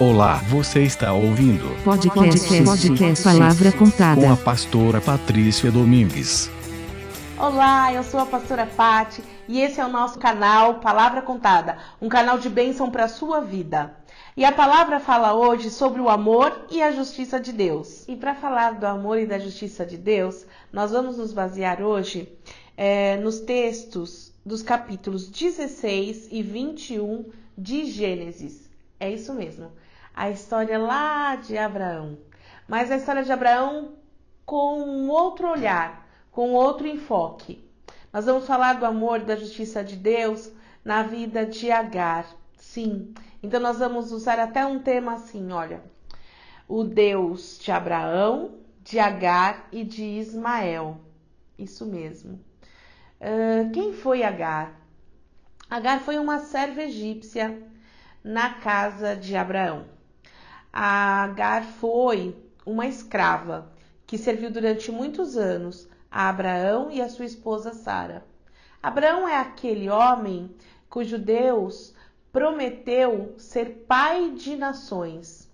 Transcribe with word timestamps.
Olá, 0.00 0.36
você 0.48 0.84
está 0.84 1.12
ouvindo 1.12 1.74
Podcast, 1.82 2.62
podcast 2.62 3.24
Palavra 3.24 3.72
Contada. 3.72 4.20
com 4.20 4.32
a 4.32 4.36
pastora 4.36 5.00
Patrícia 5.00 5.72
Domingues. 5.72 6.48
Olá, 7.36 7.92
eu 7.92 8.04
sou 8.04 8.20
a 8.20 8.26
pastora 8.26 8.64
Pati 8.64 9.24
e 9.48 9.60
esse 9.60 9.80
é 9.80 9.84
o 9.84 9.88
nosso 9.88 10.16
canal 10.20 10.76
Palavra 10.76 11.20
Contada, 11.20 11.78
um 12.00 12.08
canal 12.08 12.38
de 12.38 12.48
bênção 12.48 12.92
para 12.92 13.06
a 13.06 13.08
sua 13.08 13.40
vida. 13.40 13.92
E 14.36 14.44
a 14.44 14.52
palavra 14.52 15.00
fala 15.00 15.34
hoje 15.34 15.68
sobre 15.68 16.00
o 16.00 16.08
amor 16.08 16.66
e 16.70 16.80
a 16.80 16.92
justiça 16.92 17.40
de 17.40 17.52
Deus. 17.52 18.04
E 18.06 18.14
para 18.14 18.36
falar 18.36 18.78
do 18.78 18.86
amor 18.86 19.18
e 19.18 19.26
da 19.26 19.40
justiça 19.40 19.84
de 19.84 19.96
Deus, 19.96 20.46
nós 20.72 20.92
vamos 20.92 21.18
nos 21.18 21.32
basear 21.32 21.82
hoje 21.82 22.32
é, 22.76 23.16
nos 23.16 23.40
textos 23.40 24.32
dos 24.46 24.62
capítulos 24.62 25.28
16 25.28 26.28
e 26.30 26.40
21 26.40 27.24
de 27.58 27.84
Gênesis. 27.86 28.68
É 29.00 29.10
isso 29.10 29.32
mesmo, 29.34 29.70
a 30.18 30.30
história 30.30 30.76
lá 30.76 31.36
de 31.36 31.56
Abraão. 31.56 32.18
Mas 32.66 32.90
a 32.90 32.96
história 32.96 33.22
de 33.22 33.30
Abraão 33.30 33.92
com 34.44 34.80
um 34.82 35.08
outro 35.08 35.48
olhar, 35.48 36.08
com 36.32 36.54
outro 36.54 36.88
enfoque. 36.88 37.64
Nós 38.12 38.26
vamos 38.26 38.44
falar 38.44 38.80
do 38.80 38.84
amor 38.84 39.20
da 39.20 39.36
justiça 39.36 39.84
de 39.84 39.94
Deus 39.94 40.50
na 40.84 41.04
vida 41.04 41.46
de 41.46 41.70
Agar. 41.70 42.26
Sim. 42.56 43.14
Então 43.40 43.60
nós 43.60 43.78
vamos 43.78 44.10
usar 44.10 44.40
até 44.40 44.66
um 44.66 44.80
tema 44.80 45.14
assim, 45.14 45.52
olha. 45.52 45.84
O 46.66 46.82
Deus 46.82 47.56
de 47.60 47.70
Abraão, 47.70 48.56
de 48.82 48.98
Agar 48.98 49.68
e 49.70 49.84
de 49.84 50.02
Ismael. 50.02 50.98
Isso 51.56 51.86
mesmo. 51.86 52.40
Uh, 53.20 53.70
quem 53.72 53.92
foi 53.92 54.24
Agar? 54.24 54.80
Agar 55.70 56.00
foi 56.00 56.18
uma 56.18 56.40
serva 56.40 56.82
egípcia 56.82 57.56
na 58.24 58.54
casa 58.54 59.14
de 59.14 59.36
Abraão. 59.36 59.96
Agar 60.80 61.64
foi 61.64 62.36
uma 62.64 62.86
escrava 62.86 63.68
que 64.06 64.16
serviu 64.16 64.48
durante 64.48 64.92
muitos 64.92 65.36
anos 65.36 65.88
a 66.08 66.28
Abraão 66.28 66.88
e 66.88 67.02
a 67.02 67.08
sua 67.08 67.24
esposa 67.24 67.74
Sara. 67.74 68.24
Abraão 68.80 69.26
é 69.26 69.34
aquele 69.34 69.90
homem 69.90 70.54
cujo 70.88 71.18
Deus 71.18 71.96
prometeu 72.30 73.34
ser 73.38 73.86
pai 73.88 74.30
de 74.30 74.54
nações, 74.54 75.50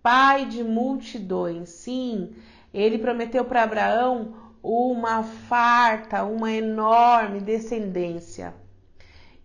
pai 0.00 0.44
de 0.46 0.62
multidões. 0.62 1.70
Sim, 1.70 2.36
ele 2.72 2.98
prometeu 2.98 3.44
para 3.44 3.64
Abraão 3.64 4.32
uma 4.62 5.24
farta, 5.24 6.22
uma 6.22 6.52
enorme 6.52 7.40
descendência. 7.40 8.54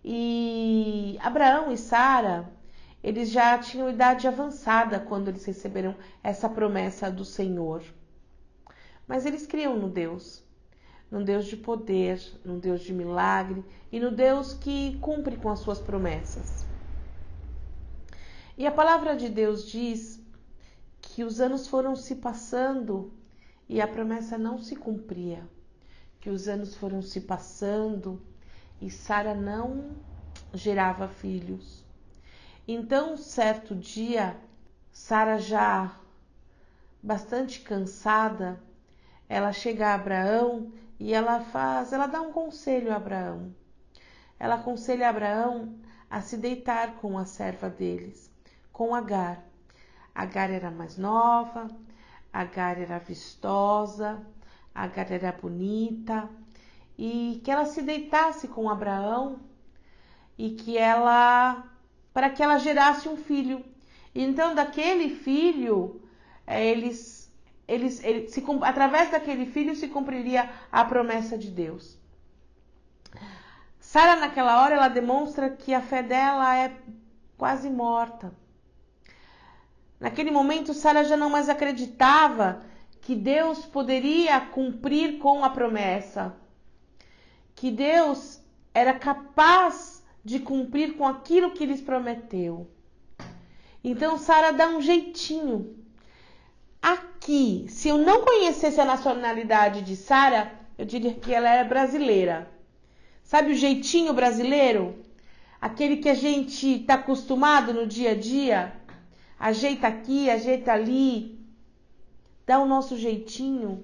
E 0.04 1.18
Abraão 1.20 1.72
e 1.72 1.76
Sara, 1.76 2.53
eles 3.04 3.30
já 3.30 3.58
tinham 3.58 3.90
idade 3.90 4.26
avançada 4.26 4.98
quando 4.98 5.28
eles 5.28 5.44
receberam 5.44 5.94
essa 6.22 6.48
promessa 6.48 7.10
do 7.10 7.22
Senhor. 7.22 7.82
Mas 9.06 9.26
eles 9.26 9.46
criam 9.46 9.76
no 9.76 9.90
Deus, 9.90 10.42
num 11.10 11.22
Deus 11.22 11.44
de 11.44 11.54
poder, 11.54 12.18
num 12.42 12.58
Deus 12.58 12.80
de 12.80 12.94
milagre 12.94 13.62
e 13.92 14.00
no 14.00 14.10
Deus 14.10 14.54
que 14.54 14.96
cumpre 15.02 15.36
com 15.36 15.50
as 15.50 15.58
suas 15.58 15.78
promessas. 15.78 16.64
E 18.56 18.66
a 18.66 18.72
palavra 18.72 19.14
de 19.14 19.28
Deus 19.28 19.68
diz 19.68 20.18
que 21.02 21.24
os 21.24 21.42
anos 21.42 21.68
foram 21.68 21.94
se 21.94 22.14
passando 22.14 23.12
e 23.68 23.82
a 23.82 23.86
promessa 23.86 24.38
não 24.38 24.58
se 24.58 24.74
cumpria, 24.74 25.46
que 26.22 26.30
os 26.30 26.48
anos 26.48 26.74
foram 26.74 27.02
se 27.02 27.20
passando 27.20 28.18
e 28.80 28.88
Sara 28.88 29.34
não 29.34 29.90
gerava 30.54 31.06
filhos. 31.06 31.83
Então, 32.66 33.16
certo 33.18 33.74
dia, 33.74 34.34
Sara 34.90 35.38
já 35.38 35.94
bastante 37.02 37.60
cansada, 37.60 38.58
ela 39.28 39.52
chega 39.52 39.88
a 39.88 39.94
Abraão 39.94 40.72
e 40.98 41.12
ela 41.12 41.40
faz, 41.40 41.92
ela 41.92 42.06
dá 42.06 42.22
um 42.22 42.32
conselho 42.32 42.90
a 42.90 42.96
Abraão. 42.96 43.54
Ela 44.38 44.54
aconselha 44.54 45.10
Abraão 45.10 45.74
a 46.08 46.22
se 46.22 46.38
deitar 46.38 46.94
com 46.94 47.18
a 47.18 47.26
serva 47.26 47.68
deles, 47.68 48.30
com 48.72 48.94
Agar. 48.94 49.44
Agar 50.14 50.48
era 50.48 50.70
mais 50.70 50.96
nova, 50.96 51.68
Agar 52.32 52.78
era 52.78 52.98
vistosa, 52.98 54.24
Agar 54.74 55.12
era 55.12 55.32
bonita, 55.32 56.30
e 56.96 57.42
que 57.44 57.50
ela 57.50 57.66
se 57.66 57.82
deitasse 57.82 58.48
com 58.48 58.70
Abraão 58.70 59.40
e 60.38 60.50
que 60.52 60.78
ela 60.78 61.73
para 62.14 62.30
que 62.30 62.42
ela 62.42 62.58
gerasse 62.58 63.08
um 63.08 63.16
filho. 63.16 63.62
Então 64.14 64.54
daquele 64.54 65.10
filho 65.16 66.00
é, 66.46 66.64
eles 66.64 67.24
eles, 67.66 68.04
ele, 68.04 68.28
se, 68.28 68.44
através 68.62 69.10
daquele 69.10 69.46
filho 69.46 69.74
se 69.74 69.88
cumpriria 69.88 70.50
a 70.70 70.84
promessa 70.84 71.36
de 71.36 71.50
Deus. 71.50 71.98
Sara 73.80 74.16
naquela 74.16 74.62
hora 74.62 74.74
ela 74.74 74.88
demonstra 74.88 75.48
que 75.48 75.72
a 75.72 75.80
fé 75.80 76.02
dela 76.02 76.56
é 76.56 76.76
quase 77.38 77.70
morta. 77.70 78.34
Naquele 79.98 80.30
momento 80.30 80.74
Sara 80.74 81.04
já 81.04 81.16
não 81.16 81.30
mais 81.30 81.48
acreditava 81.48 82.62
que 83.00 83.14
Deus 83.14 83.64
poderia 83.64 84.40
cumprir 84.40 85.18
com 85.18 85.42
a 85.42 85.48
promessa, 85.48 86.36
que 87.54 87.70
Deus 87.70 88.42
era 88.74 88.92
capaz 88.92 90.03
de 90.24 90.38
cumprir 90.38 90.96
com 90.96 91.06
aquilo 91.06 91.52
que 91.52 91.66
lhes 91.66 91.80
prometeu. 91.80 92.66
Então 93.82 94.16
Sara 94.16 94.52
dá 94.52 94.68
um 94.68 94.80
jeitinho 94.80 95.84
Aqui, 96.84 97.64
se 97.70 97.88
eu 97.88 97.96
não 97.96 98.26
conhecesse 98.26 98.78
a 98.78 98.84
nacionalidade 98.84 99.80
de 99.80 99.96
Sara, 99.96 100.52
eu 100.76 100.84
diria 100.84 101.14
que 101.14 101.32
ela 101.32 101.48
é 101.48 101.64
brasileira. 101.64 102.46
Sabe 103.22 103.52
o 103.52 103.54
jeitinho 103.54 104.12
brasileiro? 104.12 105.02
Aquele 105.58 105.96
que 105.96 106.10
a 106.10 106.14
gente 106.14 106.82
está 106.82 106.96
acostumado 106.96 107.72
no 107.72 107.86
dia 107.86 108.10
a 108.10 108.14
dia? 108.14 108.76
Ajeita 109.40 109.86
aqui, 109.86 110.28
ajeita 110.28 110.74
ali, 110.74 111.40
dá 112.44 112.58
o 112.58 112.66
nosso 112.66 112.98
jeitinho 112.98 113.82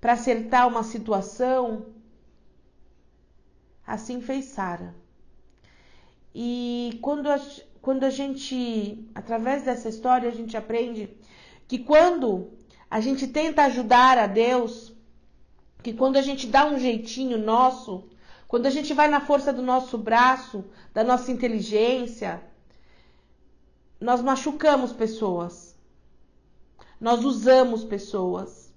para 0.00 0.14
acertar 0.14 0.66
uma 0.66 0.82
situação. 0.82 1.88
Assim 3.86 4.22
fez 4.22 4.46
Sara. 4.46 4.94
E 6.38 6.98
quando 7.00 7.28
a, 7.30 7.40
quando 7.80 8.04
a 8.04 8.10
gente, 8.10 9.08
através 9.14 9.62
dessa 9.62 9.88
história, 9.88 10.28
a 10.28 10.32
gente 10.32 10.54
aprende 10.54 11.08
que 11.66 11.78
quando 11.78 12.50
a 12.90 13.00
gente 13.00 13.26
tenta 13.26 13.62
ajudar 13.64 14.18
a 14.18 14.26
Deus, 14.26 14.92
que 15.82 15.94
quando 15.94 16.18
a 16.18 16.20
gente 16.20 16.46
dá 16.46 16.66
um 16.66 16.78
jeitinho 16.78 17.38
nosso, 17.38 18.10
quando 18.46 18.66
a 18.66 18.70
gente 18.70 18.92
vai 18.92 19.08
na 19.08 19.18
força 19.18 19.50
do 19.50 19.62
nosso 19.62 19.96
braço, 19.96 20.62
da 20.92 21.02
nossa 21.02 21.32
inteligência, 21.32 22.42
nós 23.98 24.20
machucamos 24.20 24.92
pessoas. 24.92 25.74
Nós 27.00 27.24
usamos 27.24 27.82
pessoas. 27.82 28.70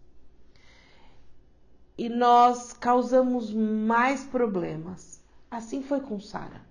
E 1.97 2.07
nós 2.07 2.71
causamos 2.71 3.51
mais 3.51 4.23
problemas. 4.23 5.21
Assim 5.51 5.83
foi 5.83 5.99
com 5.99 6.21
Sara. 6.21 6.68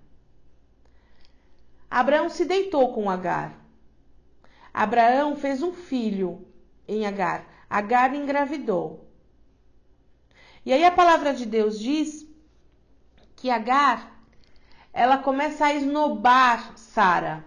Abraão 1.89 2.29
se 2.29 2.45
deitou 2.45 2.93
com 2.93 3.09
Agar. 3.09 3.57
Abraão 4.73 5.35
fez 5.35 5.63
um 5.63 5.73
filho 5.73 6.47
em 6.87 7.05
Agar. 7.05 7.45
Agar 7.69 8.13
engravidou. 8.13 9.07
E 10.65 10.71
aí 10.71 10.85
a 10.85 10.91
palavra 10.91 11.33
de 11.33 11.45
Deus 11.45 11.79
diz 11.79 12.27
que 13.35 13.49
Agar 13.49 14.19
ela 14.93 15.17
começa 15.17 15.65
a 15.65 15.73
esnobar 15.73 16.77
Sara. 16.77 17.45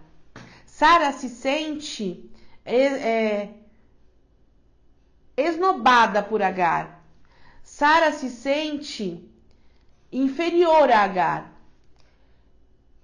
Sara 0.65 1.12
se 1.12 1.28
sente 1.28 2.30
é, 2.65 2.77
é, 2.77 3.54
esnobada 5.36 6.22
por 6.22 6.42
Agar. 6.42 7.04
Sara 7.62 8.12
se 8.12 8.30
sente 8.30 9.28
inferior 10.10 10.91
a 10.91 11.00
Agar. 11.00 11.52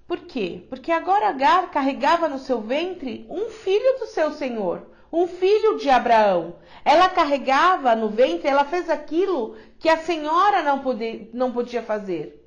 Por 0.08 0.20
quê? 0.20 0.64
Porque 0.70 0.90
agora 0.90 1.28
Agar 1.28 1.70
carregava 1.70 2.30
no 2.30 2.38
seu 2.38 2.62
ventre 2.62 3.26
um 3.28 3.50
filho 3.50 3.98
do 3.98 4.06
seu 4.06 4.32
senhor, 4.32 4.86
um 5.12 5.26
filho 5.26 5.76
de 5.76 5.90
Abraão. 5.90 6.56
Ela 6.82 7.10
carregava 7.10 7.94
no 7.94 8.08
ventre, 8.08 8.48
ela 8.48 8.64
fez 8.64 8.88
aquilo 8.88 9.54
que 9.78 9.86
a 9.86 9.98
senhora 9.98 10.62
não, 10.62 10.78
podia, 10.78 11.28
não 11.34 11.52
podia 11.52 11.82
fazer. 11.82 12.42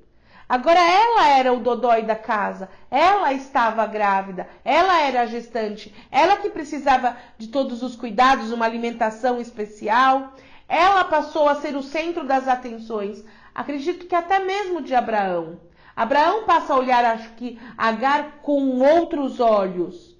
Agora 0.48 0.80
ela 0.80 1.28
era 1.28 1.52
o 1.52 1.60
dodói 1.60 2.02
da 2.02 2.16
casa, 2.16 2.68
ela 2.90 3.32
estava 3.32 3.86
grávida, 3.86 4.48
ela 4.64 5.00
era 5.00 5.24
gestante, 5.24 5.94
ela 6.10 6.38
que 6.38 6.50
precisava 6.50 7.16
de 7.38 7.46
todos 7.46 7.80
os 7.80 7.94
cuidados, 7.94 8.50
uma 8.50 8.66
alimentação 8.66 9.40
especial. 9.40 10.34
Ela 10.68 11.04
passou 11.04 11.48
a 11.48 11.54
ser 11.54 11.76
o 11.76 11.82
centro 11.82 12.24
das 12.24 12.48
atenções, 12.48 13.24
acredito 13.54 14.06
que 14.06 14.16
até 14.16 14.40
mesmo 14.40 14.82
de 14.82 14.96
Abraão. 14.96 15.60
Abraão 15.94 16.44
passa 16.44 16.72
a 16.72 16.78
olhar, 16.78 17.04
acho 17.04 17.30
que 17.34 17.60
Agar 17.76 18.38
com 18.42 18.78
outros 18.80 19.40
olhos, 19.40 20.16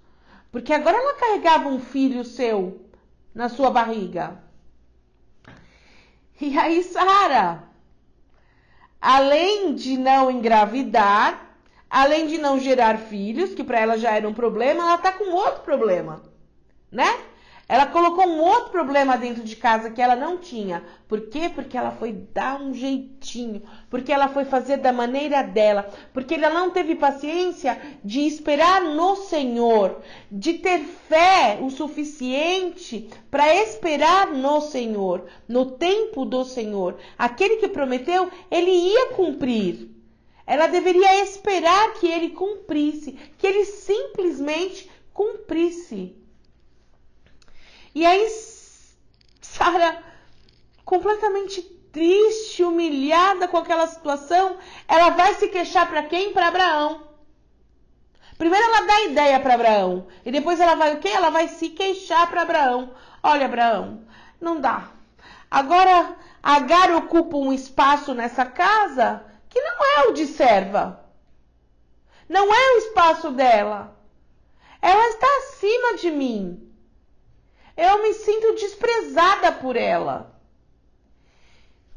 Porque 0.50 0.72
agora 0.72 0.96
ela 0.96 1.14
carregava 1.14 1.68
um 1.68 1.80
filho 1.80 2.24
seu 2.24 2.86
na 3.34 3.48
sua 3.48 3.70
barriga. 3.70 4.42
E 6.40 6.58
aí, 6.58 6.82
Sara, 6.82 7.62
além 9.00 9.74
de 9.74 9.96
não 9.96 10.30
engravidar, 10.30 11.56
além 11.88 12.26
de 12.26 12.38
não 12.38 12.58
gerar 12.58 12.98
filhos, 12.98 13.54
que 13.54 13.62
para 13.62 13.80
ela 13.80 13.96
já 13.96 14.10
era 14.10 14.28
um 14.28 14.34
problema, 14.34 14.82
ela 14.82 14.98
tá 14.98 15.12
com 15.12 15.32
outro 15.32 15.62
problema, 15.62 16.22
né? 16.90 17.06
Ela 17.68 17.86
colocou 17.86 18.26
um 18.26 18.40
outro 18.40 18.70
problema 18.70 19.16
dentro 19.16 19.42
de 19.42 19.56
casa 19.56 19.90
que 19.90 20.02
ela 20.02 20.16
não 20.16 20.36
tinha. 20.36 20.84
Por 21.08 21.28
quê? 21.28 21.50
Porque 21.54 21.76
ela 21.76 21.92
foi 21.92 22.12
dar 22.12 22.60
um 22.60 22.74
jeitinho, 22.74 23.62
porque 23.88 24.12
ela 24.12 24.28
foi 24.28 24.44
fazer 24.44 24.78
da 24.78 24.92
maneira 24.92 25.42
dela, 25.42 25.88
porque 26.12 26.34
ela 26.34 26.50
não 26.50 26.70
teve 26.70 26.96
paciência 26.96 27.80
de 28.04 28.20
esperar 28.26 28.82
no 28.82 29.16
Senhor, 29.16 30.02
de 30.30 30.54
ter 30.54 30.80
fé 30.80 31.58
o 31.62 31.70
suficiente 31.70 33.08
para 33.30 33.54
esperar 33.54 34.26
no 34.32 34.60
Senhor, 34.60 35.26
no 35.48 35.72
tempo 35.72 36.24
do 36.24 36.44
Senhor. 36.44 36.98
Aquele 37.16 37.56
que 37.56 37.68
prometeu, 37.68 38.30
ele 38.50 38.70
ia 38.70 39.12
cumprir. 39.12 39.88
Ela 40.46 40.66
deveria 40.66 41.22
esperar 41.22 41.94
que 41.94 42.06
ele 42.06 42.30
cumprisse, 42.30 43.12
que 43.38 43.46
ele 43.46 43.64
simplesmente 43.64 44.90
cumprisse. 45.14 46.21
E 47.94 48.04
aí, 48.06 48.26
Sara, 49.40 50.02
completamente 50.84 51.62
triste, 51.92 52.62
humilhada 52.62 53.46
com 53.48 53.58
aquela 53.58 53.86
situação, 53.86 54.56
ela 54.88 55.10
vai 55.10 55.34
se 55.34 55.48
queixar 55.48 55.88
para 55.88 56.04
quem? 56.04 56.32
Para 56.32 56.48
Abraão. 56.48 57.02
Primeiro 58.38 58.64
ela 58.64 58.86
dá 58.86 59.00
ideia 59.02 59.38
para 59.40 59.54
Abraão 59.54 60.06
e 60.24 60.32
depois 60.32 60.58
ela 60.58 60.74
vai 60.74 60.94
o 60.94 60.98
quê? 61.00 61.08
Ela 61.08 61.30
vai 61.30 61.48
se 61.48 61.68
queixar 61.68 62.28
para 62.28 62.42
Abraão. 62.42 62.94
Olha, 63.22 63.46
Abraão, 63.46 64.04
não 64.40 64.60
dá. 64.60 64.90
Agora 65.50 66.16
Agar 66.42 66.92
ocupa 66.96 67.36
um 67.36 67.52
espaço 67.52 68.12
nessa 68.14 68.44
casa 68.44 69.24
que 69.48 69.60
não 69.60 69.84
é 69.84 70.08
o 70.08 70.12
de 70.12 70.26
serva. 70.26 71.00
Não 72.28 72.52
é 72.52 72.74
o 72.74 72.78
espaço 72.78 73.30
dela. 73.30 73.96
Ela 74.80 75.08
está 75.10 75.26
acima 75.38 75.98
de 75.98 76.10
mim. 76.10 76.61
Eu 77.76 78.02
me 78.02 78.12
sinto 78.14 78.54
desprezada 78.54 79.52
por 79.52 79.76
ela. 79.76 80.38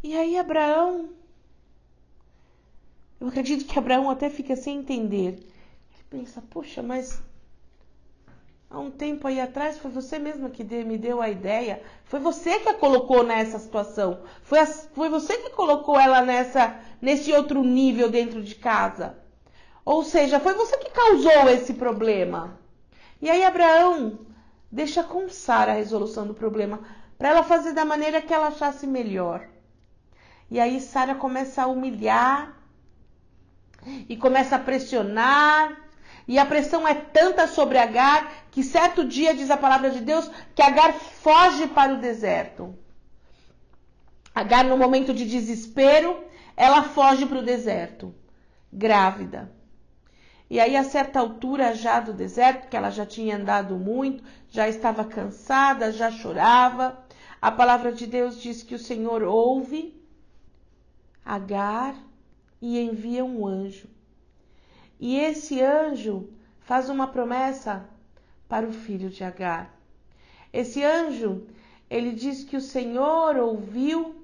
E 0.04 0.16
aí, 0.16 0.38
Abraão. 0.38 1.10
Eu 3.19 3.27
acredito 3.27 3.66
que 3.66 3.77
Abraão 3.77 4.10
até 4.10 4.30
fica 4.30 4.56
sem 4.56 4.77
entender. 4.77 5.39
Ele 5.92 6.04
pensa: 6.10 6.44
Poxa, 6.50 6.81
mas 6.81 7.22
há 8.69 8.80
um 8.80 8.92
tempo 8.92 9.27
aí 9.27 9.39
atrás 9.39 9.77
foi 9.77 9.92
você 9.92 10.19
mesma 10.19 10.50
que 10.50 10.63
me 10.63 10.98
deu 10.98 11.22
a 11.22 11.30
ideia. 11.30 11.81
Foi 12.06 12.19
você 12.19 12.60
que 12.60 12.69
a 12.69 12.74
colocou 12.74 13.24
nessa 13.24 13.60
situação. 13.60 14.22
Foi, 14.44 14.60
a, 14.60 14.66
foi 14.66 15.10
você 15.10 15.38
que 15.38 15.50
colocou 15.50 16.00
ela 16.00 16.22
nessa, 16.22 16.80
nesse 17.01 17.31
outro 17.33 17.63
nível 17.63 18.10
dentro 18.10 18.42
de 18.44 18.56
casa. 18.56 19.18
Ou 19.83 20.04
seja, 20.04 20.39
foi 20.39 20.54
você 20.54 20.77
que 20.77 20.89
causou 20.92 21.50
esse 21.50 21.74
problema. 21.74 22.60
E 23.22 23.30
aí, 23.30 23.44
Abraão 23.44 24.19
Deixa 24.75 25.06
com 25.06 25.30
Sara 25.30 25.72
a 25.72 25.75
resolução 25.75 26.27
do 26.27 26.33
problema, 26.33 26.81
para 27.18 27.30
ela 27.30 27.44
fazer 27.44 27.72
da 27.72 27.86
maneira 27.86 28.22
que 28.22 28.33
ela 28.33 28.48
achasse 28.48 28.86
melhor. 28.86 29.48
E 30.51 30.60
aí 30.60 30.81
Sara 30.81 31.16
começa 31.16 31.63
a 31.63 31.68
humilhar 31.68 32.54
e 34.10 34.18
começa 34.18 34.57
a 34.57 34.60
pressionar. 34.60 35.77
E 36.27 36.38
a 36.38 36.45
pressão 36.45 36.86
é 36.86 36.94
tanta 36.94 37.48
sobre 37.48 37.77
Agar 37.77 38.30
que 38.51 38.63
certo 38.63 39.06
dia 39.06 39.33
diz 39.33 39.50
a 39.50 39.56
palavra 39.56 39.92
de 39.92 40.01
Deus 40.01 40.30
que 40.54 40.62
Agar 40.62 40.92
foge 40.92 41.68
para 41.68 41.94
o 41.94 42.01
deserto. 42.01 42.75
Agar, 44.33 44.66
no 44.66 44.77
momento 44.77 45.13
de 45.13 45.24
desespero, 45.25 46.22
ela 46.57 46.83
foge 46.83 47.25
para 47.25 47.39
o 47.39 47.45
deserto, 47.45 48.13
grávida. 48.74 49.55
E 50.50 50.59
aí, 50.59 50.75
a 50.75 50.83
certa 50.83 51.19
altura 51.19 51.74
já 51.74 52.00
do 52.00 52.13
deserto, 52.13 52.68
que 52.69 52.77
ela 52.77 52.89
já 52.89 53.06
tinha 53.06 53.36
andado 53.36 53.77
muito, 53.77 54.24
já 54.50 54.69
estava 54.69 55.03
cansada, 55.03 55.92
já 55.92 56.12
chorava, 56.12 57.03
a 57.42 57.51
palavra 57.51 57.92
de 57.92 58.06
Deus 58.06 58.42
diz 58.42 58.63
que 58.63 58.75
o 58.75 58.80
Senhor 58.80 59.24
ouve 59.24 59.94
Agar 61.24 61.95
e 62.62 62.80
envia 62.80 63.25
um 63.25 63.47
anjo. 63.47 63.89
E 65.00 65.18
esse 65.18 65.62
anjo 65.62 66.30
faz 66.59 66.89
uma 66.89 67.07
promessa 67.07 67.88
para 68.48 68.68
o 68.68 68.71
filho 68.71 69.09
de 69.09 69.24
Agar. 69.24 69.74
Esse 70.53 70.83
anjo, 70.83 71.48
ele 71.89 72.12
diz 72.12 72.44
que 72.44 72.56
o 72.56 72.62
Senhor 72.62 73.36
ouviu 73.38 74.24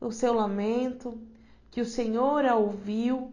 o 0.00 0.10
seu 0.10 0.32
lamento, 0.32 1.20
que 1.70 1.80
o 1.80 1.86
Senhor 1.86 2.44
a 2.46 2.56
ouviu 2.56 3.32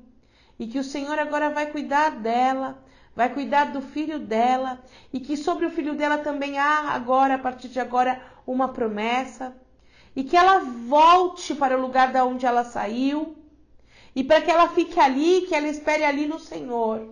e 0.62 0.68
que 0.68 0.78
o 0.78 0.84
Senhor 0.84 1.18
agora 1.18 1.50
vai 1.50 1.72
cuidar 1.72 2.12
dela, 2.12 2.78
vai 3.16 3.34
cuidar 3.34 3.72
do 3.72 3.82
filho 3.82 4.20
dela 4.20 4.80
e 5.12 5.20
que 5.20 5.36
sobre 5.36 5.66
o 5.66 5.72
filho 5.72 5.96
dela 5.96 6.20
também 6.20 6.60
há 6.60 6.92
agora, 6.92 7.34
a 7.34 7.40
partir 7.40 7.68
de 7.68 7.80
agora, 7.80 8.22
uma 8.46 8.68
promessa 8.68 9.58
e 10.16 10.24
que 10.24 10.38
ela 10.38 10.60
volte 10.60 11.56
para 11.56 11.76
o 11.76 11.82
lugar 11.82 12.14
da 12.14 12.24
onde 12.24 12.46
ela 12.46 12.64
saiu 12.64 13.36
e 14.16 14.24
para 14.24 14.40
que 14.40 14.52
ela 14.52 14.70
fique 14.70 15.00
ali, 15.00 15.48
que 15.48 15.56
ela 15.56 15.68
espere 15.68 16.04
ali 16.04 16.28
no 16.28 16.38
Senhor. 16.38 17.12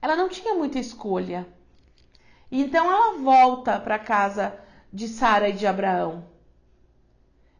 Ela 0.00 0.14
não 0.14 0.28
tinha 0.28 0.54
muita 0.54 0.78
escolha. 0.78 1.48
Então 2.48 2.86
ela 2.92 3.18
volta 3.18 3.80
para 3.80 3.96
a 3.96 3.98
casa 3.98 4.56
de 4.92 5.08
Sara 5.08 5.48
e 5.48 5.52
de 5.52 5.66
Abraão. 5.66 6.24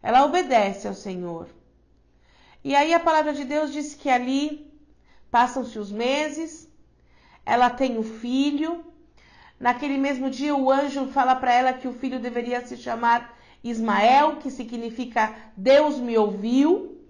Ela 0.01 0.25
obedece 0.25 0.87
ao 0.87 0.95
Senhor. 0.95 1.49
E 2.65 2.75
aí 2.77 2.95
a 2.95 3.01
palavra 3.01 3.33
de 3.33 3.45
Deus 3.45 3.73
diz 3.73 3.95
que 3.95 4.09
ali 4.09 4.73
passam-se 5.31 5.79
os 5.79 5.91
meses, 5.91 6.71
ela 7.45 7.69
tem 7.69 7.99
o 7.99 8.03
filho. 8.03 8.85
Naquele 9.59 9.99
mesmo 9.99 10.31
dia, 10.31 10.55
o 10.55 10.71
anjo 10.71 11.07
fala 11.09 11.35
para 11.35 11.53
ela 11.53 11.73
que 11.73 11.89
o 11.89 11.93
filho 11.93 12.21
deveria 12.21 12.65
se 12.65 12.77
chamar 12.77 13.37
Ismael, 13.65 14.37
que 14.37 14.51
significa 14.51 15.35
Deus 15.57 15.99
me 15.99 16.17
ouviu. 16.17 17.01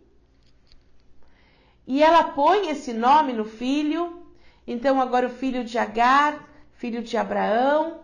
E 1.87 2.03
ela 2.03 2.25
põe 2.25 2.69
esse 2.71 2.93
nome 2.93 3.33
no 3.33 3.45
filho. 3.45 4.23
Então, 4.67 5.01
agora 5.01 5.27
o 5.27 5.31
filho 5.31 5.65
de 5.65 5.77
Agar, 5.77 6.49
filho 6.73 7.03
de 7.03 7.17
Abraão, 7.17 8.01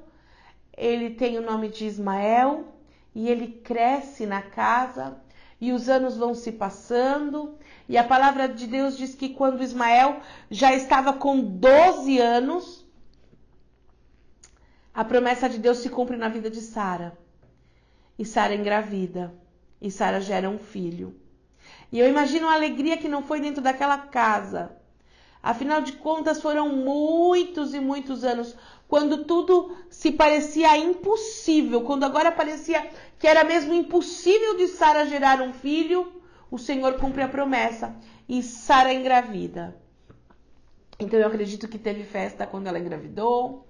ele 0.77 1.11
tem 1.11 1.39
o 1.39 1.43
nome 1.43 1.69
de 1.69 1.87
Ismael 1.87 2.75
e 3.15 3.29
ele 3.29 3.49
cresce 3.49 4.27
na 4.27 4.43
casa 4.43 5.21
e 5.61 5.73
os 5.73 5.89
anos 5.89 6.17
vão 6.17 6.35
se 6.35 6.53
passando, 6.53 7.59
e 7.89 7.97
a 7.97 8.05
palavra 8.05 8.49
de 8.49 8.67
Deus 8.67 8.97
diz 8.97 9.15
que 9.15 9.31
quando 9.31 9.63
Ismael 9.63 10.21
já 10.51 10.73
estava 10.73 11.13
com 11.13 11.41
12 11.41 12.19
anos, 12.19 12.87
a 14.95 15.05
promessa 15.05 15.49
de 15.49 15.59
Deus 15.59 15.79
se 15.79 15.89
cumpre 15.89 16.17
na 16.17 16.29
vida 16.29 16.51
de 16.51 16.61
Sara. 16.61 17.19
E 18.19 18.25
Sara 18.25 18.55
engravida, 18.55 19.35
e 19.81 19.91
Sara 19.91 20.21
gera 20.21 20.49
um 20.49 20.59
filho. 20.59 21.15
E 21.91 21.99
eu 21.99 22.09
imagino 22.09 22.49
a 22.49 22.55
alegria 22.55 22.97
que 22.97 23.09
não 23.09 23.23
foi 23.23 23.41
dentro 23.41 23.63
daquela 23.63 23.99
casa. 23.99 24.73
Afinal 25.43 25.81
de 25.81 25.93
contas, 25.93 26.43
foram 26.43 26.69
muitos 26.69 27.75
e 27.75 27.81
muitos 27.81 28.25
anos 28.25 28.57
quando 28.89 29.25
tudo 29.25 29.77
se 29.91 30.11
parecia 30.11 30.75
impossível, 30.79 31.83
quando 31.83 32.05
agora 32.05 32.33
parecia 32.33 32.89
que 33.19 33.27
era 33.27 33.45
mesmo 33.45 33.75
impossível 33.75 34.57
de 34.57 34.67
Sara 34.69 35.05
gerar 35.05 35.43
um 35.43 35.53
filho, 35.53 36.23
o 36.51 36.59
Senhor 36.59 36.95
cumpre 36.95 37.23
a 37.23 37.29
promessa 37.29 37.95
e 38.27 38.43
Sara 38.43 38.93
engravida. 38.93 39.77
Então 40.99 41.21
eu 41.21 41.27
acredito 41.27 41.69
que 41.69 41.79
teve 41.79 42.03
festa 42.03 42.47
quando 42.47 42.67
ela 42.67 42.79
engravidou, 42.79 43.69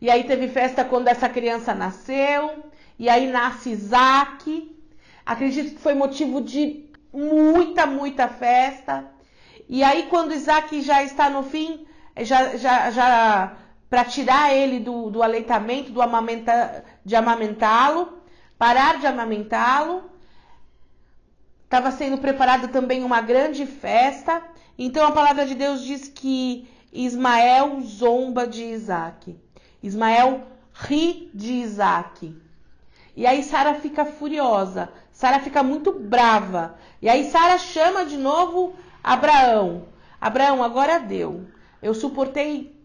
e 0.00 0.10
aí 0.10 0.24
teve 0.24 0.48
festa 0.48 0.84
quando 0.84 1.08
essa 1.08 1.28
criança 1.28 1.74
nasceu, 1.74 2.64
e 2.98 3.10
aí 3.10 3.30
nasce 3.30 3.70
Isaac. 3.70 4.74
Acredito 5.24 5.74
que 5.74 5.80
foi 5.80 5.94
motivo 5.94 6.40
de 6.40 6.90
muita, 7.12 7.84
muita 7.84 8.26
festa. 8.26 9.10
E 9.68 9.82
aí 9.82 10.06
quando 10.08 10.32
Isaac 10.32 10.80
já 10.80 11.02
está 11.02 11.28
no 11.28 11.42
fim, 11.42 11.86
já, 12.22 12.56
já, 12.56 12.90
já 12.90 13.56
para 13.88 14.04
tirar 14.04 14.52
ele 14.52 14.80
do, 14.80 15.10
do 15.10 15.22
aleitamento, 15.22 15.92
do 15.92 16.02
amamenta, 16.02 16.84
de 17.04 17.14
amamentá-lo, 17.14 18.20
parar 18.58 18.98
de 18.98 19.06
amamentá-lo. 19.06 20.10
Estava 21.64 21.90
sendo 21.90 22.18
preparada 22.18 22.68
também 22.68 23.04
uma 23.04 23.20
grande 23.20 23.66
festa. 23.66 24.42
Então 24.78 25.06
a 25.06 25.12
palavra 25.12 25.46
de 25.46 25.54
Deus 25.54 25.82
diz 25.82 26.08
que 26.08 26.68
Ismael 26.92 27.80
zomba 27.80 28.46
de 28.46 28.64
Isaac. 28.64 29.36
Ismael 29.82 30.42
ri 30.72 31.30
de 31.34 31.52
Isaac. 31.52 32.34
E 33.14 33.26
aí 33.26 33.42
Sara 33.42 33.74
fica 33.74 34.04
furiosa. 34.04 34.90
Sara 35.12 35.40
fica 35.40 35.62
muito 35.62 35.92
brava. 35.92 36.76
E 37.00 37.08
aí 37.08 37.30
Sara 37.30 37.56
chama 37.58 38.04
de 38.04 38.16
novo 38.16 38.74
Abraão. 39.02 39.86
Abraão, 40.20 40.62
agora 40.62 40.98
deu. 40.98 41.46
Eu 41.80 41.94
suportei 41.94 42.75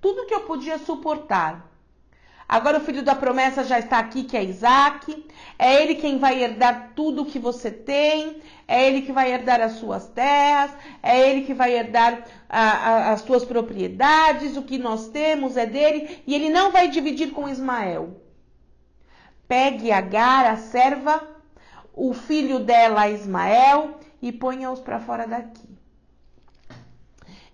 tudo 0.00 0.26
que 0.26 0.34
eu 0.34 0.40
podia 0.40 0.78
suportar. 0.78 1.68
Agora 2.48 2.78
o 2.78 2.80
filho 2.80 3.02
da 3.02 3.14
promessa 3.14 3.62
já 3.62 3.78
está 3.78 3.98
aqui, 3.98 4.24
que 4.24 4.34
é 4.34 4.42
Isaac. 4.42 5.26
É 5.58 5.82
ele 5.82 5.96
quem 5.96 6.18
vai 6.18 6.42
herdar 6.42 6.92
tudo 6.96 7.26
que 7.26 7.38
você 7.38 7.70
tem. 7.70 8.40
É 8.66 8.88
ele 8.88 9.02
que 9.02 9.12
vai 9.12 9.30
herdar 9.30 9.60
as 9.60 9.72
suas 9.72 10.08
terras. 10.08 10.70
É 11.02 11.28
ele 11.28 11.42
que 11.42 11.52
vai 11.52 11.76
herdar 11.76 12.24
a, 12.48 12.60
a, 12.60 13.12
as 13.12 13.20
suas 13.20 13.44
propriedades. 13.44 14.56
O 14.56 14.62
que 14.62 14.78
nós 14.78 15.08
temos 15.08 15.58
é 15.58 15.66
dele. 15.66 16.22
E 16.26 16.34
ele 16.34 16.48
não 16.48 16.72
vai 16.72 16.88
dividir 16.88 17.32
com 17.32 17.48
Ismael. 17.48 18.18
Pegue 19.46 19.92
Agar, 19.92 20.46
a 20.46 20.56
serva, 20.56 21.26
o 21.94 22.12
filho 22.12 22.60
dela, 22.60 23.08
Ismael, 23.08 23.98
e 24.20 24.30
ponha-os 24.30 24.80
para 24.80 25.00
fora 25.00 25.26
daqui. 25.26 25.68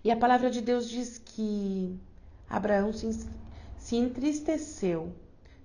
E 0.02 0.10
a 0.10 0.16
palavra 0.16 0.50
de 0.50 0.60
Deus 0.60 0.88
diz 0.88 1.18
que 1.18 1.98
Abraão 2.48 2.92
se 2.92 3.06
se 3.84 3.96
entristeceu 3.96 5.14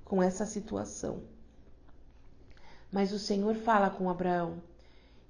com 0.03 0.21
essa 0.21 0.45
situação. 0.45 1.23
Mas 2.91 3.13
o 3.13 3.17
Senhor 3.17 3.55
fala 3.55 3.89
com 3.89 4.09
Abraão 4.09 4.61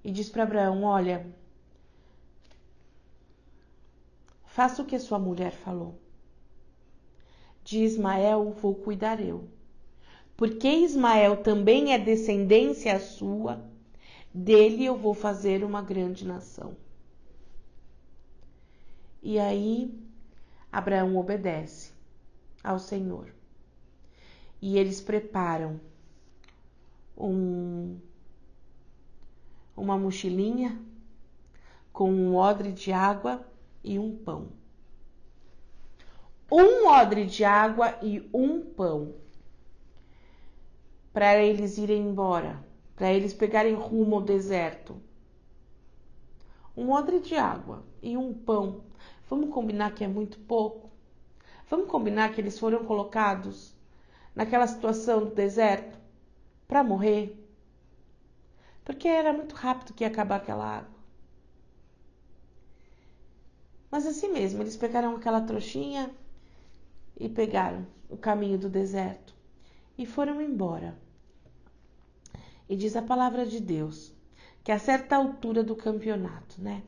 e 0.03 0.09
diz 0.09 0.27
para 0.27 0.41
Abraão: 0.41 0.83
Olha, 0.83 1.23
faça 4.43 4.81
o 4.81 4.85
que 4.85 4.95
a 4.95 4.99
sua 4.99 5.19
mulher 5.19 5.51
falou. 5.51 5.99
De 7.63 7.83
Ismael 7.83 8.55
vou 8.59 8.73
cuidar 8.73 9.21
eu. 9.21 9.47
Porque 10.35 10.67
Ismael 10.67 11.43
também 11.43 11.93
é 11.93 11.99
descendência 11.99 12.99
sua, 12.99 13.63
dele 14.33 14.83
eu 14.83 14.97
vou 14.97 15.13
fazer 15.13 15.63
uma 15.63 15.83
grande 15.83 16.25
nação. 16.25 16.75
E 19.21 19.37
aí 19.37 20.08
Abraão 20.71 21.17
obedece 21.17 21.91
ao 22.63 22.79
Senhor. 22.79 23.33
E 24.61 24.77
eles 24.77 24.99
preparam 25.01 25.79
um, 27.17 27.97
uma 29.75 29.97
mochilinha 29.97 30.79
com 31.91 32.11
um 32.11 32.35
odre 32.35 32.71
de 32.71 32.91
água 32.91 33.45
e 33.83 33.97
um 33.97 34.15
pão. 34.17 34.49
Um 36.51 36.87
odre 36.87 37.25
de 37.25 37.43
água 37.43 37.97
e 38.01 38.27
um 38.33 38.61
pão 38.61 39.13
para 41.13 41.37
eles 41.37 41.77
irem 41.77 42.07
embora, 42.07 42.63
para 42.95 43.11
eles 43.11 43.33
pegarem 43.33 43.73
rumo 43.73 44.15
ao 44.15 44.21
deserto. 44.21 44.95
Um 46.75 46.91
odre 46.91 47.19
de 47.19 47.35
água 47.35 47.83
e 48.01 48.15
um 48.15 48.33
pão. 48.33 48.83
Vamos 49.29 49.53
combinar 49.53 49.93
que 49.93 50.03
é 50.03 50.07
muito 50.07 50.39
pouco? 50.39 50.89
Vamos 51.69 51.87
combinar 51.87 52.33
que 52.33 52.41
eles 52.41 52.57
foram 52.57 52.83
colocados 52.83 53.75
naquela 54.33 54.65
situação 54.65 55.19
do 55.19 55.35
deserto 55.35 55.99
para 56.67 56.83
morrer? 56.83 57.35
Porque 58.83 59.07
era 59.07 59.31
muito 59.31 59.53
rápido 59.53 59.93
que 59.93 60.03
ia 60.03 60.07
acabar 60.07 60.37
aquela 60.37 60.77
água. 60.77 60.99
Mas 63.91 64.07
assim 64.07 64.33
mesmo, 64.33 64.63
eles 64.63 64.75
pegaram 64.75 65.15
aquela 65.15 65.41
trouxinha 65.41 66.09
e 67.15 67.29
pegaram 67.29 67.85
o 68.09 68.17
caminho 68.17 68.57
do 68.57 68.67
deserto 68.69 69.35
e 69.95 70.07
foram 70.07 70.41
embora. 70.41 70.97
E 72.67 72.75
diz 72.75 72.95
a 72.95 73.01
palavra 73.01 73.45
de 73.45 73.59
Deus 73.59 74.11
que 74.63 74.71
a 74.71 74.79
certa 74.79 75.15
altura 75.15 75.63
do 75.63 75.75
campeonato, 75.75 76.59
né? 76.61 76.83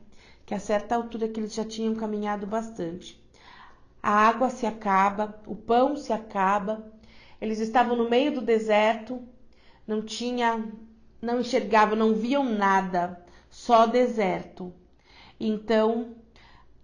Que 0.46 0.54
a 0.54 0.58
certa 0.60 0.94
altura 0.96 1.28
que 1.28 1.40
eles 1.40 1.54
já 1.54 1.64
tinham 1.64 1.94
caminhado 1.94 2.46
bastante, 2.46 3.22
a 4.02 4.10
água 4.10 4.50
se 4.50 4.66
acaba, 4.66 5.40
o 5.46 5.54
pão 5.54 5.96
se 5.96 6.12
acaba. 6.12 6.92
Eles 7.40 7.60
estavam 7.60 7.96
no 7.96 8.10
meio 8.10 8.32
do 8.34 8.40
deserto, 8.40 9.22
não 9.86 10.02
tinha, 10.02 10.64
não 11.20 11.40
enxergavam, 11.40 11.96
não 11.96 12.14
viam 12.14 12.44
nada, 12.44 13.24
só 13.48 13.86
deserto. 13.86 14.72
Então 15.38 16.14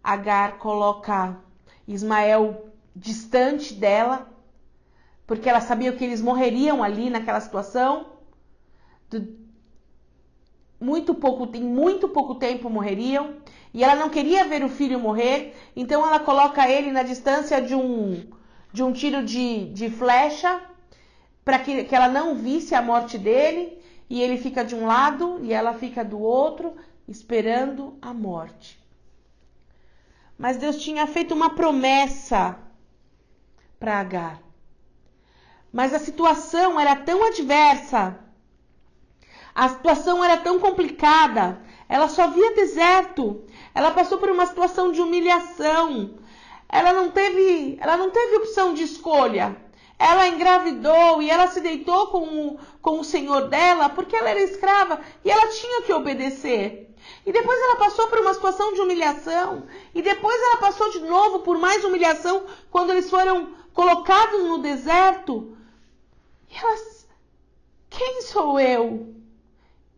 Agar 0.03 0.59
coloca 0.59 1.37
Ismael 1.87 2.71
distante 2.95 3.75
dela, 3.75 4.27
porque 5.27 5.49
ela 5.49 5.61
sabia 5.61 5.93
que 5.93 6.03
eles 6.03 6.23
morreriam 6.23 6.83
ali 6.83 7.11
naquela 7.11 7.41
situação. 7.41 8.07
Muito 10.81 11.15
pouco, 11.15 11.49
em 11.57 11.63
muito 11.63 12.09
pouco 12.09 12.37
tempo 12.37 12.71
morreriam 12.71 13.37
e 13.75 13.83
ela 13.83 13.97
não 13.97 14.09
queria 14.09 14.45
ver 14.45 14.65
o 14.65 14.69
filho 14.69 14.99
morrer, 14.99 15.55
então 15.75 16.07
ela 16.07 16.21
coloca 16.21 16.69
ele 16.69 16.91
na 16.91 17.03
distância 17.03 17.61
de 17.61 17.75
um, 17.75 18.25
de 18.73 18.83
um 18.83 18.93
tiro 18.93 19.25
de, 19.25 19.67
de 19.67 19.91
flecha 19.91 20.63
para 21.45 21.59
que, 21.59 21.85
que 21.85 21.95
ela 21.95 22.09
não 22.09 22.35
visse 22.35 22.75
a 22.75 22.83
morte 22.83 23.17
dele, 23.17 23.79
e 24.11 24.21
ele 24.21 24.37
fica 24.37 24.65
de 24.65 24.75
um 24.75 24.87
lado 24.87 25.41
e 25.43 25.53
ela 25.53 25.75
fica 25.75 26.05
do 26.05 26.21
outro, 26.21 26.77
esperando 27.07 27.97
a 28.01 28.13
morte. 28.13 28.79
Mas 30.37 30.57
Deus 30.57 30.77
tinha 30.77 31.07
feito 31.07 31.35
uma 31.35 31.55
promessa 31.55 32.59
para 33.79 33.99
Agar. 33.99 34.43
Mas 35.73 35.93
a 35.93 35.99
situação 35.99 36.79
era 36.81 36.97
tão 36.97 37.27
adversa, 37.27 38.19
a 39.59 39.69
situação 39.71 40.23
era 40.23 40.37
tão 40.37 40.61
complicada, 40.61 41.61
ela 41.89 42.09
só 42.09 42.29
via 42.29 42.55
deserto, 42.55 43.45
ela 43.75 43.91
passou 43.91 44.17
por 44.19 44.31
uma 44.31 44.47
situação 44.47 44.93
de 44.93 45.01
humilhação. 45.01 46.15
Ela 46.69 46.93
não 46.93 47.11
teve, 47.11 47.77
ela 47.81 47.97
não 47.97 48.09
teve 48.09 48.37
opção 48.37 48.73
de 48.73 48.85
escolha. 48.85 49.57
Ela 49.99 50.29
engravidou 50.29 51.21
e 51.21 51.29
ela 51.29 51.49
se 51.49 51.61
deitou 51.61 52.07
com 52.07 52.21
o, 52.21 52.59
com 52.81 53.01
o 53.01 53.05
senhor 53.05 53.49
dela 53.49 53.89
porque 53.89 54.15
ela 54.15 54.31
era 54.31 54.41
escrava 54.41 55.01
e 55.25 55.31
ela 55.31 55.49
tinha 55.49 55.83
que 55.83 55.93
obedecer. 55.93 56.95
E 57.27 57.33
depois 57.33 57.61
ela 57.61 57.77
passou 57.79 58.07
por 58.07 58.21
uma 58.21 58.35
situação 58.35 58.73
de 58.75 58.81
humilhação. 58.81 59.65
E 59.93 60.01
depois 60.01 60.41
ela 60.41 60.59
passou 60.59 60.89
de 60.91 61.01
novo 61.01 61.41
por 61.41 61.59
mais 61.59 61.83
humilhação 61.83 62.45
quando 62.71 62.91
eles 62.91 63.11
foram 63.11 63.55
colocados 63.75 64.41
no 64.45 64.59
deserto. 64.59 65.57
E 66.49 66.57
elas, 66.57 67.09
quem 67.91 68.23
sou 68.23 68.61
eu? 68.61 69.19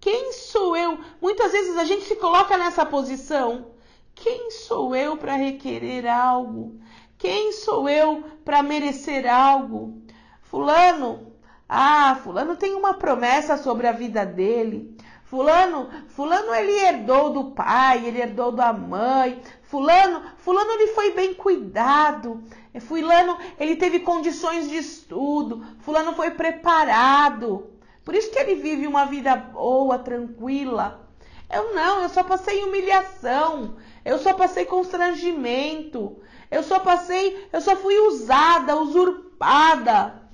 Quem 0.00 0.32
sou 0.32 0.74
eu? 0.74 0.98
Muitas 1.20 1.52
vezes 1.52 1.76
a 1.76 1.84
gente 1.84 2.04
se 2.06 2.16
coloca 2.16 2.56
nessa 2.56 2.86
posição. 2.86 3.66
Quem 4.14 4.50
sou 4.50 4.96
eu 4.96 5.16
para 5.18 5.34
requerer 5.34 6.06
algo? 6.06 6.80
Quem 7.18 7.52
sou 7.52 7.88
eu 7.88 8.24
para 8.44 8.62
merecer 8.62 9.30
algo? 9.30 10.00
Fulano, 10.42 11.34
ah, 11.68 12.18
fulano 12.22 12.56
tem 12.56 12.74
uma 12.74 12.94
promessa 12.94 13.58
sobre 13.58 13.86
a 13.86 13.92
vida 13.92 14.24
dele. 14.24 14.96
Fulano, 15.24 15.88
fulano 16.08 16.52
ele 16.52 16.72
herdou 16.72 17.30
do 17.32 17.44
pai, 17.52 18.04
ele 18.04 18.20
herdou 18.20 18.50
da 18.50 18.72
mãe. 18.72 19.40
Fulano, 19.62 20.22
fulano 20.38 20.72
ele 20.72 20.88
foi 20.88 21.12
bem 21.12 21.34
cuidado. 21.34 22.42
Fulano, 22.80 23.38
ele 23.58 23.76
teve 23.76 24.00
condições 24.00 24.68
de 24.68 24.78
estudo. 24.78 25.64
Fulano 25.78 26.14
foi 26.14 26.32
preparado. 26.32 27.69
Por 28.04 28.14
isso 28.14 28.30
que 28.30 28.38
ele 28.38 28.56
vive 28.56 28.86
uma 28.86 29.04
vida 29.04 29.36
boa, 29.36 29.98
tranquila. 29.98 31.08
Eu 31.52 31.74
não, 31.74 32.02
eu 32.02 32.08
só 32.08 32.22
passei 32.22 32.62
humilhação. 32.64 33.76
Eu 34.04 34.18
só 34.18 34.34
passei 34.34 34.64
constrangimento. 34.64 36.20
Eu 36.50 36.62
só 36.62 36.80
passei, 36.80 37.48
eu 37.52 37.60
só 37.60 37.76
fui 37.76 37.98
usada, 38.08 38.76
usurpada. 38.76 40.28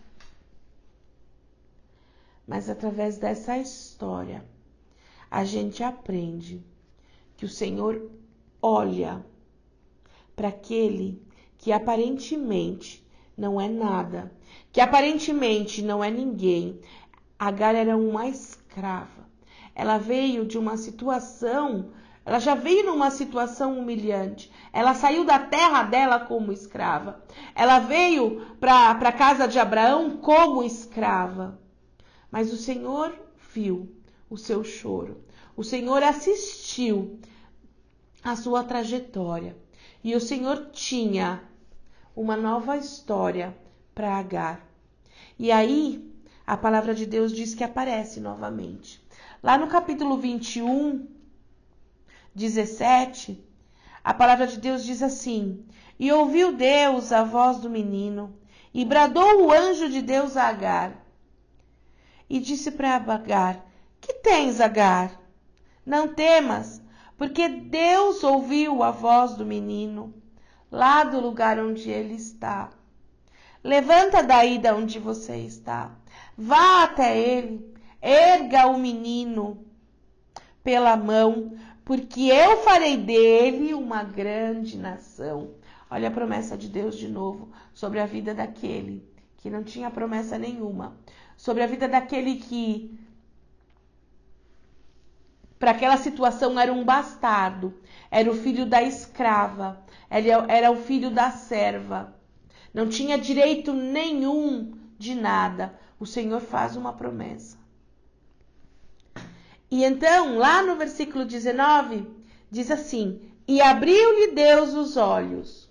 Mas 2.47 2.71
através 2.71 3.19
dessa 3.19 3.59
história, 3.59 4.45
a 5.31 5.45
gente 5.45 5.83
aprende 5.83 6.65
que 7.37 7.45
o 7.45 7.49
Senhor 7.49 8.11
olha 8.63 9.25
para 10.35 10.49
aquele 10.49 11.23
que 11.59 11.73
aparentemente 11.73 13.07
não 13.37 13.61
é 13.61 13.69
nada, 13.69 14.33
que 14.73 14.81
aparentemente 14.81 15.83
não 15.83 16.03
é 16.03 16.11
ninguém, 16.11 16.81
Agar 17.39 17.75
era 17.75 17.97
uma 17.97 18.27
escrava. 18.27 19.27
Ela 19.75 19.99
veio 19.99 20.47
de 20.47 20.57
uma 20.57 20.77
situação, 20.77 21.91
ela 22.25 22.39
já 22.39 22.55
veio 22.55 22.87
numa 22.87 23.11
situação 23.11 23.79
humilhante. 23.79 24.51
Ela 24.73 24.95
saiu 24.95 25.25
da 25.25 25.39
terra 25.39 25.83
dela 25.83 26.21
como 26.21 26.51
escrava. 26.53 27.23
Ela 27.55 27.79
veio 27.79 28.41
para 28.59 28.91
a 28.91 29.13
casa 29.13 29.47
de 29.47 29.59
Abraão 29.59 30.17
como 30.17 30.65
escrava. 30.65 31.61
Mas 32.31 32.53
o 32.53 32.57
Senhor 32.57 33.15
viu 33.53 33.95
o 34.31 34.37
seu 34.37 34.65
choro. 34.65 35.23
O 35.57 35.63
Senhor 35.63 36.03
assistiu 36.03 37.21
a 38.25 38.35
sua 38.35 38.65
trajetória. 38.65 39.57
E 40.03 40.15
o 40.15 40.21
Senhor 40.21 40.71
tinha 40.73 41.43
uma 42.15 42.37
nova 42.37 42.77
história 42.77 43.57
para 43.95 44.17
Agar. 44.17 44.67
E 45.39 45.53
aí 45.53 46.16
a 46.47 46.57
palavra 46.57 46.95
de 46.95 47.05
Deus 47.05 47.33
diz 47.33 47.55
que 47.55 47.65
aparece 47.65 48.21
novamente. 48.21 49.05
Lá 49.43 49.59
no 49.59 49.67
capítulo 49.67 50.17
21, 50.17 51.09
17, 52.35 53.45
a 54.05 54.15
palavra 54.15 54.47
de 54.47 54.59
Deus 54.59 54.85
diz 54.85 55.03
assim: 55.03 55.67
E 55.99 56.13
ouviu 56.13 56.53
Deus 56.53 57.11
a 57.11 57.25
voz 57.25 57.59
do 57.59 57.69
menino, 57.69 58.39
e 58.73 58.85
bradou 58.85 59.47
o 59.47 59.53
anjo 59.53 59.89
de 59.89 60.01
Deus 60.01 60.37
a 60.37 60.47
Agar. 60.47 61.05
E 62.31 62.39
disse 62.39 62.71
para 62.71 62.95
Agar: 62.95 63.67
Que 64.01 64.13
tens, 64.13 64.61
Agar? 64.61 65.21
Não 65.85 66.07
temas, 66.15 66.81
porque 67.17 67.49
Deus 67.49 68.23
ouviu 68.23 68.85
a 68.85 68.93
voz 68.93 69.35
do 69.35 69.45
menino, 69.45 70.15
lá 70.71 71.03
do 71.03 71.21
lugar 71.21 71.59
onde 71.59 71.91
ele 71.91 72.15
está. 72.15 72.71
Levanta 73.65 74.23
daí 74.23 74.59
da 74.59 74.77
onde 74.77 75.01
você 75.01 75.39
está, 75.39 75.91
vá 76.37 76.85
até 76.85 77.19
ele, 77.19 77.75
erga 78.01 78.67
o 78.67 78.79
menino 78.79 79.65
pela 80.63 80.97
mão, 80.97 81.57
porque 81.85 82.23
eu 82.23 82.59
farei 82.59 82.97
dele 82.97 83.73
uma 83.73 84.03
grande 84.03 84.77
nação. 84.77 85.55
Olha 85.89 86.09
a 86.09 86.11
promessa 86.11 86.57
de 86.57 86.69
Deus 86.69 86.97
de 86.97 87.09
novo 87.09 87.49
sobre 87.73 88.01
a 88.01 88.07
vida 88.07 88.35
daquele 88.35 89.09
que 89.37 89.51
não 89.51 89.63
tinha 89.63 89.91
promessa 89.91 90.37
nenhuma, 90.37 90.97
sobre 91.37 91.63
a 91.63 91.67
vida 91.69 91.87
daquele 91.87 92.35
que 92.35 92.99
para 95.57 95.71
aquela 95.71 95.97
situação 95.97 96.59
era 96.59 96.73
um 96.73 96.85
bastardo, 96.85 97.73
era 98.11 98.31
o 98.31 98.35
filho 98.35 98.67
da 98.67 98.83
escrava, 98.83 99.85
era 100.11 100.71
o 100.71 100.77
filho 100.77 101.11
da 101.11 101.31
serva, 101.31 102.15
não 102.75 102.89
tinha 102.89 103.17
direito 103.17 103.73
nenhum 103.73 104.73
de 104.99 105.15
nada. 105.15 105.79
O 105.99 106.07
Senhor 106.07 106.41
faz 106.41 106.77
uma 106.77 106.93
promessa. 106.93 107.57
E 109.71 109.85
então, 109.85 110.37
lá 110.37 110.63
no 110.63 110.77
versículo 110.77 111.25
19, 111.25 112.07
diz 112.51 112.71
assim: 112.71 113.21
E 113.49 113.61
abriu-lhe 113.61 114.29
Deus 114.29 114.75
os 114.75 114.97
olhos. 114.97 115.71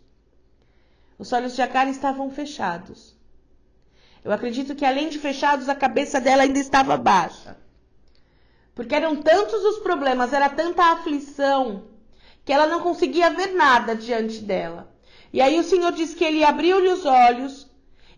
Os 1.18 1.32
olhos 1.32 1.56
de 1.56 1.62
Agar 1.62 1.88
estavam 1.88 2.30
fechados. 2.30 3.16
Eu 4.24 4.32
acredito 4.32 4.76
que 4.76 4.84
além 4.84 5.10
de 5.10 5.20
fechados, 5.20 5.70
a 5.70 5.76
cabeça 5.76 6.20
dela 6.20 6.44
ainda 6.44 6.60
estava 6.60 6.98
baixa. 6.98 7.58
Porque 8.74 8.96
eram 8.96 9.22
tantos 9.22 9.64
os 9.64 9.78
problemas, 9.80 10.34
era 10.34 10.50
tanta 10.50 10.92
aflição, 10.92 11.84
que 12.44 12.52
ela 12.52 12.68
não 12.68 12.82
conseguia 12.82 13.30
ver 13.30 13.54
nada 13.54 13.96
diante 13.96 14.40
dela. 14.40 14.92
E 15.32 15.40
aí 15.40 15.60
o 15.60 15.64
Senhor 15.64 15.92
diz 15.92 16.14
que 16.14 16.24
ele 16.24 16.44
abriu-lhe 16.44 16.90
os 16.90 17.06
olhos, 17.06 17.70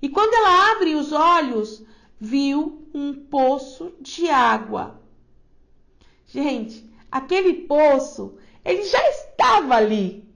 e 0.01 0.09
quando 0.09 0.33
ela 0.33 0.71
abre 0.71 0.95
os 0.95 1.11
olhos, 1.11 1.83
viu 2.19 2.87
um 2.93 3.13
poço 3.13 3.93
de 4.01 4.29
água. 4.29 4.99
Gente, 6.25 6.89
aquele 7.11 7.53
poço, 7.65 8.37
ele 8.65 8.83
já 8.83 9.01
estava 9.09 9.75
ali. 9.75 10.27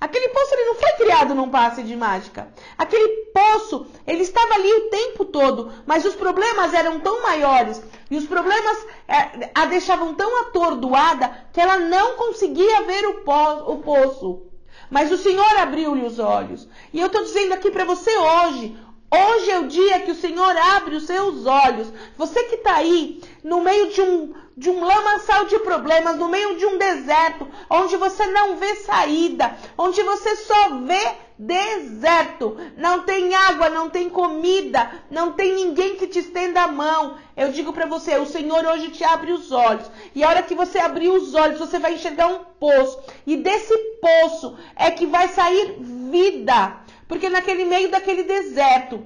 Aquele 0.00 0.28
poço 0.28 0.54
ele 0.54 0.64
não 0.66 0.74
foi 0.74 0.92
criado 0.92 1.34
num 1.34 1.48
passe 1.48 1.82
de 1.82 1.96
mágica. 1.96 2.52
Aquele 2.76 3.30
poço, 3.32 3.86
ele 4.06 4.22
estava 4.22 4.54
ali 4.54 4.72
o 4.72 4.90
tempo 4.90 5.24
todo, 5.24 5.72
mas 5.86 6.04
os 6.04 6.14
problemas 6.14 6.74
eram 6.74 7.00
tão 7.00 7.22
maiores 7.22 7.82
e 8.10 8.16
os 8.16 8.26
problemas 8.26 8.86
é, 9.08 9.50
a 9.54 9.66
deixavam 9.66 10.14
tão 10.14 10.42
atordoada 10.42 11.46
que 11.52 11.60
ela 11.60 11.78
não 11.78 12.16
conseguia 12.16 12.82
ver 12.82 13.06
o, 13.06 13.14
po 13.20 13.72
o 13.72 13.78
poço. 13.78 14.42
Mas 14.90 15.10
o 15.10 15.16
Senhor 15.16 15.56
abriu-lhe 15.58 16.04
os 16.04 16.18
olhos. 16.18 16.68
E 16.92 17.00
eu 17.00 17.06
estou 17.06 17.22
dizendo 17.22 17.54
aqui 17.54 17.70
para 17.70 17.84
você 17.84 18.10
hoje, 18.16 18.76
Hoje 19.14 19.48
é 19.48 19.58
o 19.60 19.68
dia 19.68 20.00
que 20.00 20.10
o 20.10 20.16
Senhor 20.16 20.56
abre 20.56 20.96
os 20.96 21.04
seus 21.04 21.46
olhos. 21.46 21.86
Você 22.16 22.42
que 22.44 22.56
está 22.56 22.74
aí 22.74 23.22
no 23.44 23.60
meio 23.60 23.92
de 23.92 24.00
um, 24.02 24.34
de 24.56 24.68
um 24.68 24.84
lamaçal 24.84 25.44
de 25.44 25.56
problemas, 25.60 26.16
no 26.16 26.28
meio 26.28 26.56
de 26.56 26.66
um 26.66 26.76
deserto, 26.76 27.46
onde 27.70 27.96
você 27.96 28.26
não 28.26 28.56
vê 28.56 28.74
saída, 28.74 29.56
onde 29.78 30.02
você 30.02 30.34
só 30.34 30.78
vê 30.78 31.14
deserto, 31.38 32.56
não 32.76 33.04
tem 33.04 33.34
água, 33.36 33.68
não 33.68 33.88
tem 33.88 34.08
comida, 34.08 34.90
não 35.08 35.32
tem 35.32 35.54
ninguém 35.54 35.94
que 35.94 36.08
te 36.08 36.18
estenda 36.18 36.62
a 36.62 36.68
mão. 36.68 37.16
Eu 37.36 37.52
digo 37.52 37.72
para 37.72 37.86
você, 37.86 38.16
o 38.16 38.26
Senhor 38.26 38.64
hoje 38.66 38.90
te 38.90 39.04
abre 39.04 39.30
os 39.30 39.52
olhos. 39.52 39.88
E 40.12 40.24
a 40.24 40.28
hora 40.28 40.42
que 40.42 40.56
você 40.56 40.80
abrir 40.80 41.10
os 41.10 41.34
olhos, 41.34 41.60
você 41.60 41.78
vai 41.78 41.94
enxergar 41.94 42.26
um 42.26 42.40
poço. 42.58 42.98
E 43.24 43.36
desse 43.36 43.76
poço 44.00 44.56
é 44.74 44.90
que 44.90 45.06
vai 45.06 45.28
sair 45.28 45.76
vida. 45.80 46.83
Porque 47.14 47.28
naquele 47.28 47.64
meio 47.64 47.92
daquele 47.92 48.24
deserto, 48.24 49.00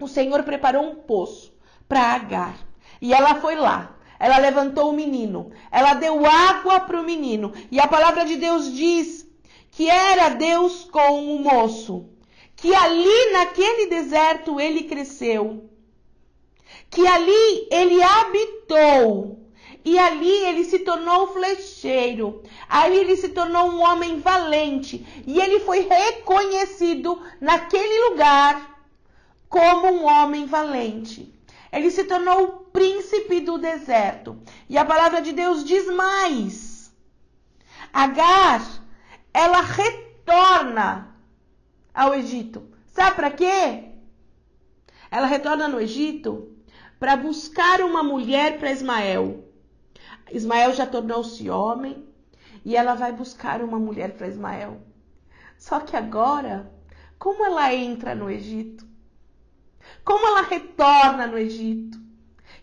o 0.00 0.08
Senhor 0.08 0.42
preparou 0.42 0.82
um 0.82 0.96
poço 0.96 1.54
para 1.88 2.00
Agar. 2.00 2.58
E 3.00 3.14
ela 3.14 3.36
foi 3.36 3.54
lá. 3.54 3.96
Ela 4.18 4.38
levantou 4.38 4.90
o 4.90 4.92
menino. 4.92 5.52
Ela 5.70 5.94
deu 5.94 6.26
água 6.26 6.80
para 6.80 7.00
o 7.00 7.04
menino. 7.04 7.52
E 7.70 7.78
a 7.78 7.86
palavra 7.86 8.24
de 8.24 8.34
Deus 8.34 8.74
diz 8.74 9.28
que 9.70 9.88
era 9.88 10.30
Deus 10.30 10.88
com 10.90 11.36
o 11.36 11.38
moço. 11.38 12.08
Que 12.56 12.74
ali 12.74 13.32
naquele 13.32 13.86
deserto 13.90 14.58
ele 14.58 14.82
cresceu. 14.82 15.70
Que 16.90 17.06
ali 17.06 17.68
ele 17.70 18.02
habitou. 18.02 19.45
E 19.86 20.00
ali 20.00 20.28
ele 20.28 20.64
se 20.64 20.80
tornou 20.80 21.28
flecheiro. 21.28 22.42
Aí 22.68 22.98
ele 22.98 23.16
se 23.16 23.28
tornou 23.28 23.70
um 23.70 23.80
homem 23.80 24.18
valente. 24.18 25.06
E 25.24 25.40
ele 25.40 25.60
foi 25.60 25.86
reconhecido 25.86 27.22
naquele 27.40 28.08
lugar 28.08 28.84
como 29.48 29.86
um 29.86 30.04
homem 30.04 30.44
valente. 30.44 31.32
Ele 31.72 31.88
se 31.92 32.02
tornou 32.02 32.42
o 32.42 32.48
príncipe 32.72 33.38
do 33.38 33.58
deserto. 33.58 34.36
E 34.68 34.76
a 34.76 34.84
palavra 34.84 35.22
de 35.22 35.30
Deus 35.30 35.64
diz 35.64 35.86
mais. 35.86 36.92
Agar, 37.92 38.66
ela 39.32 39.60
retorna 39.60 41.16
ao 41.94 42.12
Egito. 42.12 42.68
Sabe 42.88 43.14
para 43.14 43.30
quê? 43.30 43.84
Ela 45.12 45.28
retorna 45.28 45.68
no 45.68 45.80
Egito 45.80 46.56
para 46.98 47.16
buscar 47.16 47.80
uma 47.82 48.02
mulher 48.02 48.58
para 48.58 48.72
Ismael. 48.72 49.45
Ismael 50.30 50.72
já 50.72 50.86
tornou-se 50.86 51.48
homem 51.48 52.06
e 52.64 52.76
ela 52.76 52.94
vai 52.94 53.12
buscar 53.12 53.62
uma 53.62 53.78
mulher 53.78 54.12
para 54.16 54.28
Ismael. 54.28 54.80
Só 55.58 55.80
que 55.80 55.96
agora, 55.96 56.70
como 57.18 57.44
ela 57.44 57.72
entra 57.72 58.14
no 58.14 58.30
Egito? 58.30 58.86
Como 60.04 60.26
ela 60.26 60.42
retorna 60.42 61.26
no 61.26 61.38
Egito? 61.38 61.98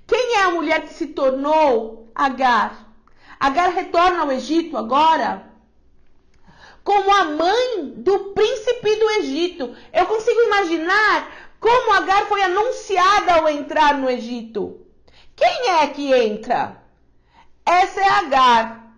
Quem 0.06 0.36
é 0.36 0.44
a 0.44 0.52
mulher 0.52 0.82
que 0.82 0.94
se 0.94 1.08
tornou 1.08 2.12
Agar? 2.14 2.94
Agar 3.40 3.70
retorna 3.70 4.22
ao 4.22 4.32
Egito 4.32 4.78
agora 4.78 5.54
como 6.84 7.10
a 7.12 7.26
mãe 7.26 7.94
do 7.96 8.20
príncipe 8.32 8.96
do 8.98 9.10
Egito. 9.12 9.76
Eu 9.94 10.06
consigo 10.06 10.42
imaginar 10.42 11.32
como 11.60 11.94
Agar 11.94 12.28
foi 12.28 12.42
anunciada 12.44 13.36
ao 13.36 13.48
entrar 13.48 13.98
no 13.98 14.10
Egito. 14.10 14.82
Quem 15.36 15.70
é 15.70 15.88
que 15.88 16.14
entra? 16.14 16.83
Essa 17.66 18.02
é 18.02 18.10
Agar, 18.10 18.94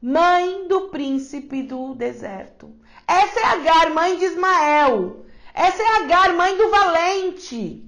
mãe 0.00 0.68
do 0.68 0.88
príncipe 0.88 1.62
do 1.62 1.94
deserto. 1.94 2.74
Essa 3.06 3.40
é 3.40 3.44
Agar, 3.44 3.90
mãe 3.90 4.18
de 4.18 4.24
Ismael. 4.24 5.24
Essa 5.54 5.82
é 5.82 5.96
Agar, 6.02 6.34
mãe 6.34 6.56
do 6.56 6.70
valente. 6.70 7.84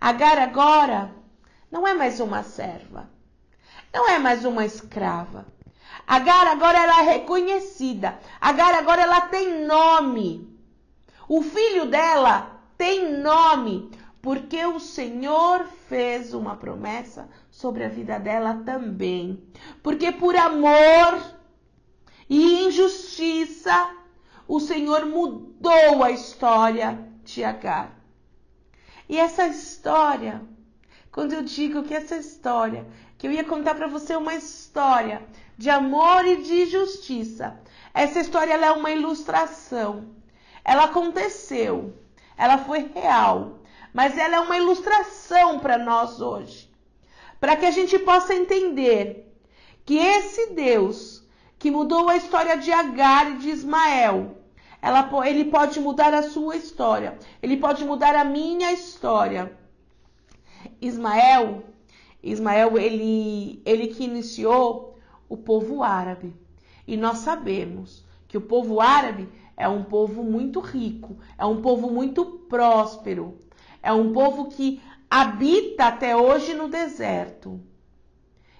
Agar 0.00 0.38
agora 0.38 1.14
não 1.70 1.86
é 1.86 1.94
mais 1.94 2.20
uma 2.20 2.42
serva, 2.42 3.10
não 3.92 4.08
é 4.08 4.18
mais 4.18 4.44
uma 4.44 4.64
escrava. 4.64 5.46
Agar 6.06 6.46
agora 6.46 6.78
ela 6.78 7.00
é 7.00 7.14
reconhecida. 7.14 8.18
Agar 8.40 8.74
agora 8.74 9.02
ela 9.02 9.22
tem 9.22 9.64
nome. 9.64 10.54
O 11.26 11.42
filho 11.42 11.86
dela 11.86 12.60
tem 12.76 13.18
nome, 13.18 13.90
porque 14.24 14.64
o 14.64 14.80
Senhor 14.80 15.66
fez 15.86 16.32
uma 16.32 16.56
promessa 16.56 17.28
sobre 17.50 17.84
a 17.84 17.90
vida 17.90 18.18
dela 18.18 18.62
também. 18.64 19.46
Porque 19.82 20.10
por 20.12 20.34
amor 20.34 21.22
e 22.26 22.64
injustiça, 22.64 23.94
o 24.48 24.58
Senhor 24.60 25.04
mudou 25.04 26.02
a 26.02 26.10
história 26.10 27.06
de 27.22 27.44
Agar. 27.44 27.94
E 29.10 29.18
essa 29.18 29.46
história, 29.46 30.40
quando 31.12 31.34
eu 31.34 31.42
digo 31.42 31.82
que 31.82 31.92
essa 31.92 32.16
história, 32.16 32.86
que 33.18 33.26
eu 33.26 33.30
ia 33.30 33.44
contar 33.44 33.74
para 33.74 33.88
você 33.88 34.16
uma 34.16 34.34
história 34.34 35.22
de 35.58 35.68
amor 35.68 36.24
e 36.24 36.42
de 36.42 36.64
justiça, 36.64 37.60
essa 37.92 38.20
história 38.20 38.54
é 38.54 38.72
uma 38.72 38.90
ilustração. 38.90 40.14
Ela 40.64 40.84
aconteceu, 40.84 41.92
ela 42.38 42.56
foi 42.56 42.90
real, 42.94 43.58
mas 43.94 44.18
ela 44.18 44.36
é 44.36 44.40
uma 44.40 44.58
ilustração 44.58 45.58
para 45.58 45.78
nós 45.78 46.20
hoje 46.20 46.74
para 47.44 47.56
que 47.56 47.66
a 47.66 47.70
gente 47.70 47.98
possa 47.98 48.34
entender 48.34 49.30
que 49.84 49.98
esse 49.98 50.54
Deus 50.54 51.22
que 51.58 51.70
mudou 51.70 52.08
a 52.08 52.16
história 52.16 52.56
de 52.56 52.72
Agar 52.72 53.32
e 53.32 53.36
de 53.36 53.50
Ismael, 53.50 54.38
ela, 54.80 55.10
ele 55.26 55.44
pode 55.44 55.78
mudar 55.78 56.14
a 56.14 56.22
sua 56.22 56.56
história, 56.56 57.18
ele 57.42 57.58
pode 57.58 57.84
mudar 57.84 58.16
a 58.16 58.24
minha 58.24 58.72
história. 58.72 59.54
Ismael, 60.80 61.64
Ismael, 62.22 62.78
ele, 62.78 63.60
ele 63.66 63.88
que 63.88 64.04
iniciou 64.04 64.98
o 65.28 65.36
povo 65.36 65.82
árabe. 65.82 66.34
E 66.86 66.96
nós 66.96 67.18
sabemos 67.18 68.06
que 68.26 68.38
o 68.38 68.40
povo 68.40 68.80
árabe 68.80 69.28
é 69.54 69.68
um 69.68 69.84
povo 69.84 70.22
muito 70.22 70.60
rico, 70.60 71.18
é 71.36 71.44
um 71.44 71.60
povo 71.60 71.90
muito 71.90 72.24
próspero, 72.24 73.38
é 73.84 73.92
um 73.92 74.14
povo 74.14 74.48
que 74.48 74.80
habita 75.10 75.84
até 75.84 76.16
hoje 76.16 76.54
no 76.54 76.68
deserto. 76.70 77.60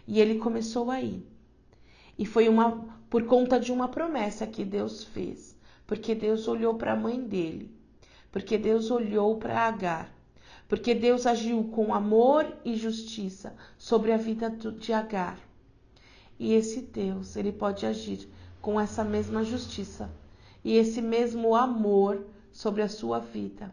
E 0.06 0.20
ele 0.20 0.38
começou 0.38 0.90
aí. 0.90 1.26
E 2.18 2.26
foi 2.26 2.46
uma 2.46 2.94
por 3.08 3.24
conta 3.24 3.58
de 3.58 3.72
uma 3.72 3.88
promessa 3.88 4.46
que 4.46 4.66
Deus 4.66 5.02
fez, 5.02 5.56
porque 5.86 6.14
Deus 6.14 6.46
olhou 6.46 6.74
para 6.74 6.92
a 6.92 6.96
mãe 6.96 7.18
dele, 7.18 7.74
porque 8.30 8.58
Deus 8.58 8.90
olhou 8.90 9.38
para 9.38 9.60
Agar, 9.60 10.12
porque 10.68 10.94
Deus 10.94 11.26
agiu 11.26 11.64
com 11.72 11.94
amor 11.94 12.46
e 12.62 12.76
justiça 12.76 13.56
sobre 13.78 14.12
a 14.12 14.18
vida 14.18 14.50
de 14.50 14.92
Agar. 14.92 15.38
E 16.38 16.52
esse 16.52 16.82
Deus, 16.82 17.34
ele 17.34 17.52
pode 17.52 17.86
agir 17.86 18.28
com 18.60 18.78
essa 18.78 19.02
mesma 19.02 19.42
justiça 19.42 20.10
e 20.62 20.76
esse 20.76 21.00
mesmo 21.00 21.54
amor 21.54 22.26
sobre 22.52 22.82
a 22.82 22.88
sua 22.88 23.20
vida. 23.20 23.72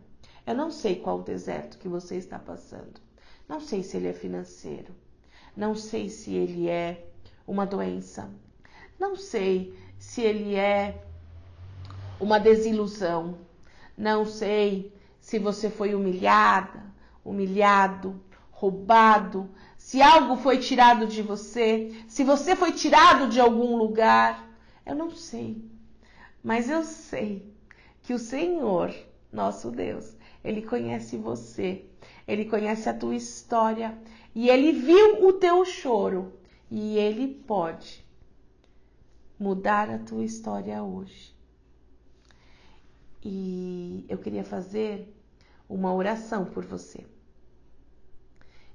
Eu 0.52 0.58
não 0.58 0.70
sei 0.70 0.98
qual 0.98 1.20
o 1.20 1.24
deserto 1.24 1.78
que 1.78 1.88
você 1.88 2.18
está 2.18 2.38
passando. 2.38 3.00
Não 3.48 3.62
sei 3.62 3.84
se 3.84 3.96
ele 3.96 4.10
é 4.10 4.14
financeiro. 4.14 4.94
Não 5.56 5.74
sei 5.76 6.10
se 6.10 6.34
ele 6.34 6.68
é 6.68 7.08
uma 7.48 7.66
doença. 7.66 8.30
Não 9.00 9.16
sei 9.16 9.74
se 9.98 10.22
ele 10.22 10.56
é 10.56 11.02
uma 12.20 12.38
desilusão. 12.38 13.38
Não 13.98 14.26
sei 14.26 14.94
se 15.22 15.40
você 15.40 15.70
foi 15.70 15.96
humilhada, 15.96 16.84
humilhado, 17.24 18.22
roubado, 18.52 19.50
se 19.78 20.02
algo 20.02 20.36
foi 20.36 20.58
tirado 20.58 21.08
de 21.08 21.22
você, 21.22 21.96
se 22.10 22.26
você 22.26 22.58
foi 22.58 22.74
tirado 22.74 23.30
de 23.30 23.40
algum 23.40 23.78
lugar. 23.78 24.50
Eu 24.86 24.96
não 24.96 25.12
sei. 25.12 25.64
Mas 26.44 26.70
eu 26.70 26.84
sei 26.84 27.50
que 28.02 28.14
o 28.14 28.20
Senhor, 28.20 28.94
nosso 29.32 29.72
Deus, 29.72 30.20
ele 30.44 30.62
conhece 30.62 31.18
você, 31.18 31.86
ele 32.28 32.46
conhece 32.46 32.90
a 32.90 32.94
tua 32.94 33.16
história 33.16 33.98
e 34.34 34.50
ele 34.50 34.72
viu 34.72 35.26
o 35.28 35.34
teu 35.34 35.64
choro 35.66 36.34
e 36.70 36.98
ele 36.98 37.28
pode 37.28 38.06
mudar 39.38 39.90
a 39.90 40.00
tua 40.00 40.24
história 40.24 40.82
hoje. 40.82 41.36
E 43.24 44.06
eu 44.10 44.18
queria 44.18 44.44
fazer 44.44 45.14
uma 45.70 45.94
oração 45.94 46.46
por 46.46 46.66
você. 46.66 47.06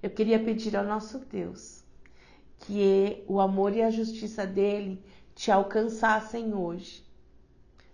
Eu 0.02 0.10
queria 0.10 0.38
pedir 0.38 0.76
ao 0.76 0.84
nosso 0.84 1.18
Deus 1.18 1.82
que 2.60 3.24
o 3.26 3.40
amor 3.40 3.74
e 3.74 3.82
a 3.82 3.90
justiça 3.90 4.46
dele 4.46 5.02
te 5.34 5.50
alcançassem 5.50 6.54
hoje. 6.54 7.04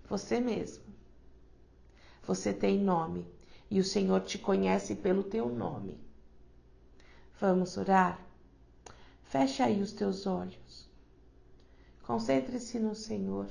Você 0.08 0.40
mesmo. 0.40 0.84
Você 2.22 2.52
tem 2.52 2.78
nome 2.78 3.26
e 3.72 3.80
o 3.80 3.84
Senhor 3.84 4.20
te 4.20 4.36
conhece 4.36 4.94
pelo 4.94 5.22
teu 5.22 5.48
nome. 5.48 5.98
Vamos 7.40 7.78
orar? 7.78 8.20
Feche 9.24 9.62
aí 9.62 9.80
os 9.80 9.92
teus 9.92 10.26
olhos. 10.26 10.86
Concentre-se 12.02 12.78
no 12.78 12.94
Senhor, 12.94 13.48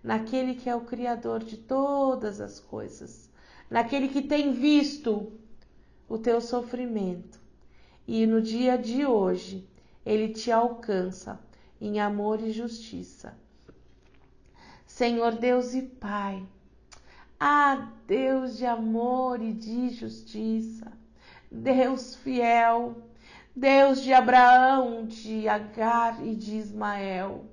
naquele 0.00 0.54
que 0.54 0.70
é 0.70 0.76
o 0.76 0.82
Criador 0.82 1.42
de 1.42 1.56
todas 1.56 2.40
as 2.40 2.60
coisas, 2.60 3.28
naquele 3.68 4.06
que 4.10 4.22
tem 4.22 4.52
visto 4.52 5.32
o 6.08 6.16
teu 6.16 6.40
sofrimento 6.40 7.40
e 8.06 8.24
no 8.26 8.40
dia 8.40 8.78
de 8.78 9.04
hoje 9.04 9.68
ele 10.06 10.32
te 10.32 10.52
alcança 10.52 11.40
em 11.80 11.98
amor 11.98 12.40
e 12.40 12.52
justiça. 12.52 13.36
Senhor 14.86 15.32
Deus 15.32 15.74
e 15.74 15.82
Pai, 15.82 16.46
ah, 17.44 17.88
Deus 18.06 18.56
de 18.56 18.64
amor 18.64 19.42
e 19.42 19.52
de 19.52 19.90
justiça, 19.90 20.92
Deus 21.50 22.14
fiel, 22.14 23.02
Deus 23.54 24.00
de 24.00 24.12
Abraão, 24.12 25.04
de 25.06 25.48
Agar 25.48 26.24
e 26.24 26.36
de 26.36 26.56
Ismael. 26.56 27.44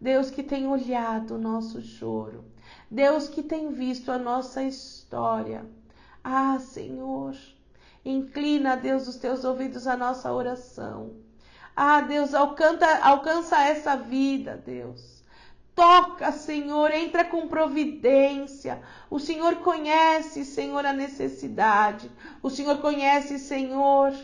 Deus 0.00 0.28
que 0.28 0.42
tem 0.42 0.66
olhado 0.66 1.36
o 1.36 1.38
nosso 1.38 1.80
choro, 1.80 2.44
Deus 2.90 3.28
que 3.28 3.44
tem 3.44 3.70
visto 3.70 4.10
a 4.10 4.18
nossa 4.18 4.64
história. 4.64 5.64
Ah, 6.24 6.58
Senhor, 6.58 7.36
inclina, 8.04 8.76
Deus, 8.76 9.06
os 9.06 9.14
teus 9.14 9.44
ouvidos 9.44 9.86
à 9.86 9.96
nossa 9.96 10.32
oração. 10.32 11.12
Ah, 11.76 12.00
Deus, 12.00 12.34
alcança, 12.34 12.98
alcança 13.04 13.68
essa 13.68 13.94
vida, 13.94 14.60
Deus. 14.66 15.15
Toca, 15.76 16.32
Senhor, 16.32 16.90
entra 16.90 17.22
com 17.22 17.46
providência. 17.48 18.80
O 19.10 19.20
Senhor 19.20 19.56
conhece, 19.56 20.42
Senhor, 20.42 20.86
a 20.86 20.92
necessidade. 20.94 22.10
O 22.42 22.48
Senhor 22.48 22.78
conhece, 22.78 23.38
Senhor, 23.38 24.14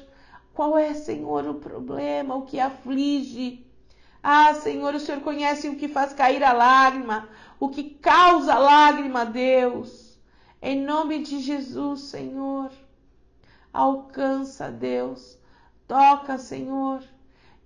qual 0.55 0.79
é, 0.79 0.95
Senhor, 0.95 1.47
o 1.47 1.57
problema, 1.57 2.35
o 2.35 2.47
que 2.47 2.59
aflige. 2.59 3.67
Ah, 4.23 4.55
Senhor, 4.55 4.95
o 4.95 4.99
Senhor 4.99 5.21
conhece 5.21 5.69
o 5.69 5.77
que 5.77 5.89
faz 5.89 6.15
cair 6.15 6.43
a 6.43 6.55
lágrima, 6.55 7.29
o 7.61 7.69
que 7.69 7.85
causa 7.85 8.57
lágrima, 8.57 9.27
Deus. 9.27 10.19
Em 10.63 10.81
nome 10.81 11.19
de 11.19 11.39
Jesus, 11.39 12.01
Senhor, 12.01 12.71
alcança, 13.71 14.71
Deus. 14.71 15.37
Toca, 15.87 16.39
Senhor, 16.39 17.03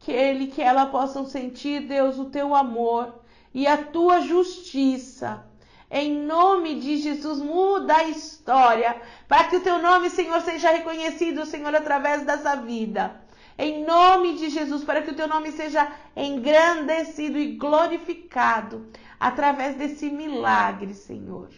que 0.01 0.11
ele, 0.11 0.49
que 0.49 0.61
ela 0.61 0.87
possam 0.87 1.25
sentir, 1.25 1.87
Deus, 1.87 2.19
o 2.19 2.25
teu 2.25 2.53
amor 2.53 3.25
e 3.57 3.67
a 3.67 3.79
tua 3.79 4.21
justiça. 4.21 5.47
Em 5.91 6.13
nome 6.13 6.79
de 6.79 6.99
Jesus, 6.99 7.39
muda 7.39 7.97
a 7.97 8.05
história, 8.05 9.01
para 9.27 9.45
que 9.45 9.57
o 9.57 9.63
teu 9.63 9.81
nome, 9.81 10.11
Senhor, 10.11 10.43
seja 10.43 10.71
reconhecido, 10.73 11.47
Senhor, 11.47 11.75
através 11.75 12.23
dessa 12.23 12.55
vida. 12.57 13.19
Em 13.57 13.83
nome 13.83 14.37
de 14.37 14.51
Jesus, 14.51 14.85
para 14.85 15.01
que 15.01 15.11
o 15.11 15.15
teu 15.15 15.27
nome 15.27 15.53
seja 15.53 15.91
engrandecido 16.15 17.39
e 17.39 17.57
glorificado 17.57 18.91
através 19.19 19.75
desse 19.77 20.11
milagre, 20.11 20.93
Senhor. 20.93 21.49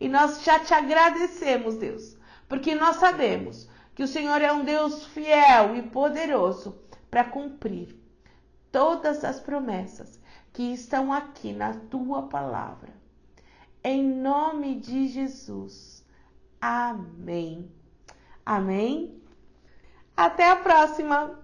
E 0.00 0.08
nós 0.08 0.42
já 0.42 0.58
te 0.58 0.74
agradecemos, 0.74 1.76
Deus, 1.76 2.16
porque 2.48 2.74
nós 2.74 2.96
sabemos 2.96 3.68
que 3.94 4.02
o 4.02 4.08
Senhor 4.08 4.42
é 4.42 4.52
um 4.52 4.64
Deus 4.64 5.06
fiel 5.06 5.76
e 5.76 5.82
poderoso 5.82 6.82
para 7.08 7.22
cumprir 7.22 7.96
todas 8.72 9.24
as 9.24 9.38
promessas 9.38 10.17
que 10.58 10.72
estão 10.72 11.12
aqui 11.12 11.52
na 11.52 11.72
tua 11.72 12.22
palavra. 12.22 12.92
Em 13.84 14.02
nome 14.02 14.74
de 14.74 15.06
Jesus. 15.06 16.04
Amém. 16.60 17.70
Amém. 18.44 19.22
Até 20.16 20.50
a 20.50 20.56
próxima! 20.56 21.38